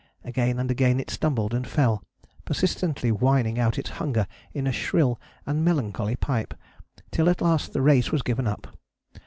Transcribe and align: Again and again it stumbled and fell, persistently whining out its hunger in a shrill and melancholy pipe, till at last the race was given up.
Again 0.23 0.57
and 0.57 0.71
again 0.71 0.99
it 0.99 1.11
stumbled 1.11 1.53
and 1.53 1.67
fell, 1.67 2.03
persistently 2.43 3.11
whining 3.11 3.59
out 3.59 3.77
its 3.77 3.91
hunger 4.01 4.25
in 4.51 4.65
a 4.65 4.71
shrill 4.71 5.21
and 5.45 5.63
melancholy 5.63 6.15
pipe, 6.15 6.55
till 7.11 7.29
at 7.29 7.39
last 7.39 7.71
the 7.71 7.83
race 7.83 8.11
was 8.11 8.23
given 8.23 8.47
up. 8.47 8.75